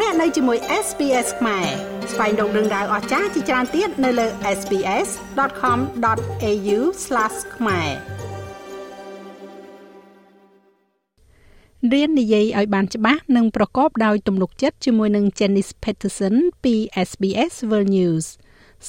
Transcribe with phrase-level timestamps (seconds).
[0.00, 1.66] លោកអ្នកនៅជាមួយ SPS ខ្មែរ
[2.12, 4.26] ស្វែងរកដឹងដៅអស្ចារ្យជាច្រើនទៀតនៅលើ
[4.58, 6.78] SPS.com.au/
[7.56, 7.90] ខ្មែរ
[11.92, 16.34] រៀននិយាយឲ្យបានច្បាស់និងប្រកបដោយទំនុកចិត្តជាមួយនឹង Janice Peterson
[16.64, 16.74] ពី
[17.08, 18.26] SBS World News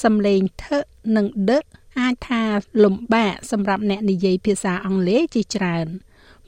[0.04, 0.80] សំឡេងថឹ
[1.16, 1.60] និងដឹ
[2.00, 2.44] អាចថា
[2.84, 5.88] លំបាកសម្រាប់អ្នកនិយាយភាសាអង់គ្លេសជាច្រើន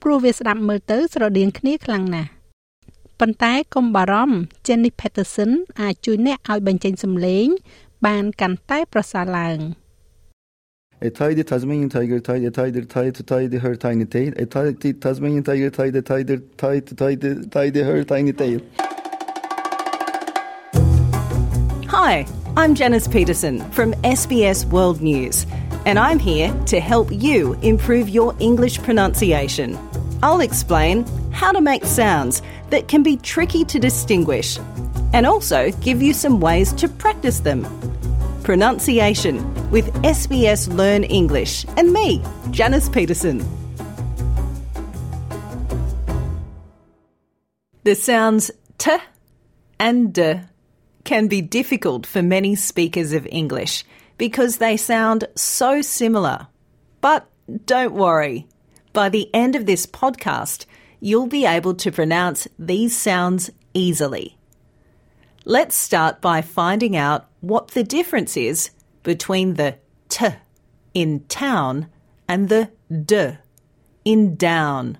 [0.02, 2.32] ព្រោះវាស្ដាប់មើលទៅស្រដៀងគ្នាខ្លាំងណាស់
[3.21, 4.37] ប៉ុន្តែកុំបារម្ភ
[4.67, 5.51] Jenny Peterson
[5.81, 7.47] អាចជួយអ្នកឲ្យបញ្ចេញសំឡេង
[8.07, 9.61] បានកាន់តែប្រសើរឡើង
[11.09, 14.33] A tidy Tasmanian tiger tied a tiger tied to tidy her tiny tail.
[14.37, 18.61] A tidy Tasmanian tiger tied a tiger tied to tidy, tidy her tiny tail.
[21.89, 22.25] Hi,
[22.57, 25.45] I'm Janice Peterson from SBS World News,
[25.87, 29.77] and I'm here to help you improve your English pronunciation.
[30.23, 34.60] I'll explain how to make sounds that can be tricky to distinguish
[35.14, 37.66] and also give you some ways to practice them.
[38.44, 39.38] Pronunciation
[39.72, 43.44] with SBS Learn English and me, Janice Peterson.
[47.84, 48.98] The sounds t
[49.80, 50.42] and d
[51.04, 53.86] can be difficult for many speakers of English
[54.18, 56.48] because they sound so similar.
[57.00, 57.30] But
[57.66, 58.48] don't worry.
[58.92, 60.66] By the end of this podcast,
[61.00, 64.38] you'll be able to pronounce these sounds easily.
[65.46, 68.72] Let's start by finding out what the difference is
[69.04, 69.78] between the
[70.10, 70.28] t
[70.94, 71.88] in town
[72.28, 72.72] and the
[73.06, 73.38] d
[74.04, 74.98] in down.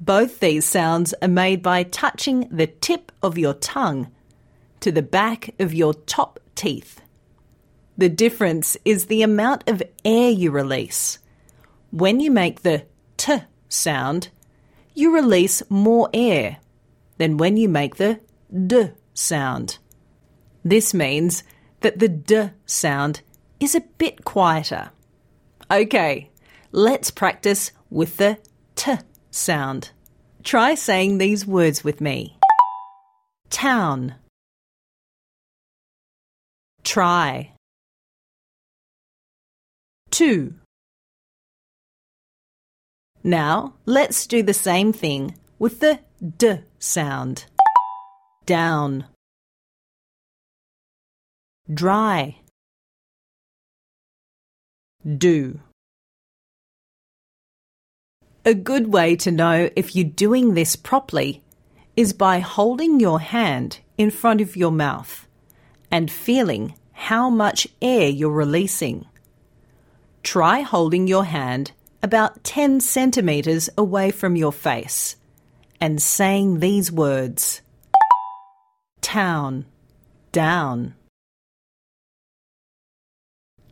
[0.00, 4.10] Both these sounds are made by touching the tip of your tongue
[4.80, 7.00] to the back of your top teeth.
[7.96, 11.18] The difference is the amount of air you release.
[11.90, 13.38] When you make the t
[13.68, 14.28] sound,
[14.94, 16.58] you release more air
[17.18, 18.20] than when you make the
[18.66, 19.78] d sound.
[20.64, 21.44] This means
[21.80, 23.20] that the d sound
[23.60, 24.90] is a bit quieter.
[25.70, 26.30] Okay,
[26.72, 28.38] let's practice with the
[28.76, 28.94] t
[29.30, 29.90] sound.
[30.42, 32.38] Try saying these words with me
[33.54, 34.14] town,
[36.82, 37.52] try,
[40.10, 40.54] two.
[43.26, 46.00] Now let's do the same thing with the
[46.36, 47.46] d sound.
[48.44, 49.06] Down,
[51.72, 52.36] dry,
[55.08, 55.60] do.
[58.44, 61.42] A good way to know if you're doing this properly
[61.96, 65.26] is by holding your hand in front of your mouth
[65.90, 69.06] and feeling how much air you're releasing.
[70.22, 71.72] Try holding your hand
[72.04, 75.16] about 10 centimetres away from your face
[75.80, 77.62] and saying these words
[79.00, 79.64] town,
[80.30, 80.94] down.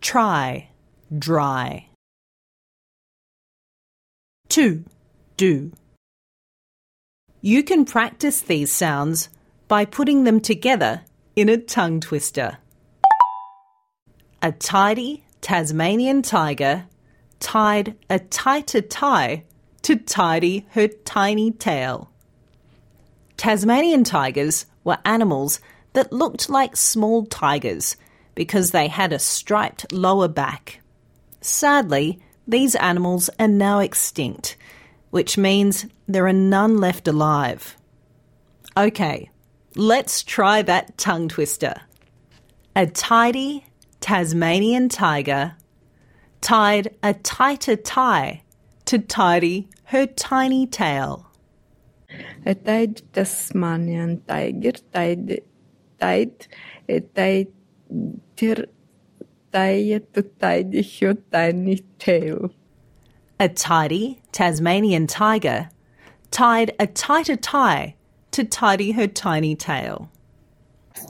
[0.00, 0.70] Try,
[1.16, 1.88] dry.
[4.48, 4.82] To,
[5.36, 5.72] do.
[7.42, 9.28] You can practice these sounds
[9.68, 11.02] by putting them together
[11.36, 12.56] in a tongue twister.
[14.40, 16.86] A tidy Tasmanian tiger
[17.42, 19.44] tied a tighter tie
[19.82, 22.10] to tidy her tiny tail.
[23.36, 25.60] Tasmanian tigers were animals
[25.92, 27.96] that looked like small tigers
[28.34, 30.80] because they had a striped lower back.
[31.40, 34.56] Sadly, these animals are now extinct,
[35.10, 37.76] which means there are none left alive.
[38.76, 39.30] Okay,
[39.74, 41.74] let's try that tongue twister.
[42.76, 43.66] A tidy
[44.00, 45.56] Tasmanian tiger
[46.42, 48.42] tied a tighter tie
[48.84, 51.26] to tidy her tiny tail.
[52.44, 55.40] A tied Tasmanian tiger tied,
[55.98, 56.48] tied
[56.88, 58.66] a tighter
[59.52, 62.50] tie to tidy her tiny tail.
[63.40, 65.70] A tidy Tasmanian tiger
[66.30, 67.94] tied a tighter tie
[68.32, 70.10] to tidy her tiny tail.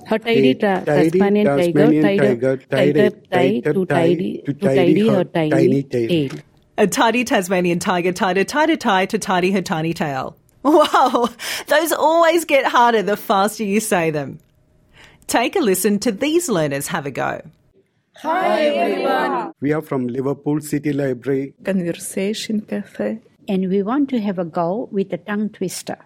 [0.06, 5.82] Her tidy ta- Tasmanian tiger tied a tighter tie to tidy to tidy her tiny
[5.82, 6.30] tail.
[6.78, 10.36] A tidy Tasmanian tiger tied a tighter tie to tidy her tiny tail.
[10.64, 11.28] Wow,
[11.66, 14.38] those always get harder the faster you say them.
[15.26, 17.40] Take a listen to these learners have a go.
[18.18, 19.52] Hi everyone.
[19.60, 21.54] We are from Liverpool City Library.
[21.64, 23.18] Conversation cafe.
[23.48, 25.96] And we want to have a go with a tongue twister.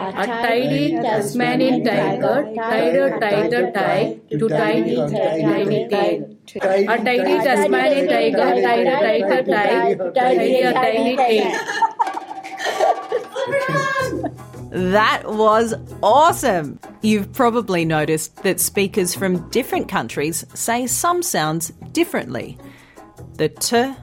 [0.00, 6.36] A tidy Tasmanian tiger tiger, tiger, tighter tie to tidy her tiny tail.
[6.62, 11.50] A tidy Tasmanian tiger tied a tighter tie to tidy her tiny tail.
[14.70, 16.78] That was awesome!
[17.02, 22.58] You've probably noticed that speakers from different countries say some sounds differently.
[23.34, 23.94] The t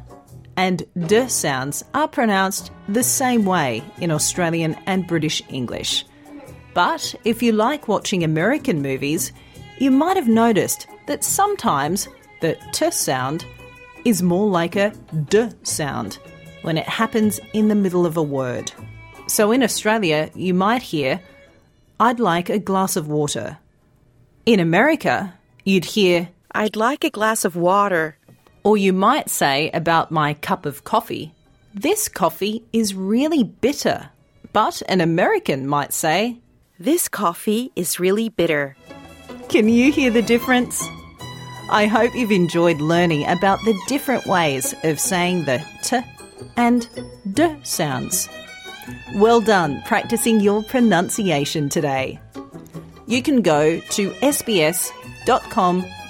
[0.58, 6.06] and d sounds are pronounced the same way in Australian and British English.
[6.74, 9.32] But if you like watching American movies,
[9.80, 12.08] you might have noticed that sometimes
[12.42, 13.46] the t sound
[14.04, 14.94] is more like a
[15.30, 16.20] d sound
[16.62, 18.72] when it happens in the middle of a word.
[19.28, 21.22] So in Australia, you might hear,
[22.00, 23.58] I'd like a glass of water.
[24.46, 28.18] In America, you'd hear, I'd like a glass of water.
[28.66, 31.36] Or you might say about my cup of coffee,
[31.72, 34.10] this coffee is really bitter.
[34.54, 36.40] But an American might say,
[36.80, 38.76] This coffee is really bitter.
[39.50, 40.84] Can you hear the difference?
[41.70, 46.00] I hope you've enjoyed learning about the different ways of saying the t
[46.58, 46.90] and
[47.34, 48.28] d sounds.
[49.14, 52.20] Well done practicing your pronunciation today.
[53.06, 56.05] You can go to sbs.com.au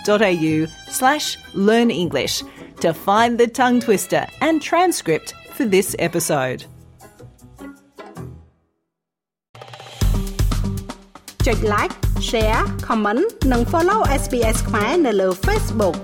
[0.99, 2.35] slash learn English
[2.83, 6.61] to find the tongue twister and transcript for this episode.
[11.47, 11.95] ចុច like
[12.29, 15.97] share comment និង follow SBS ខ្មែរនៅលើ Facebook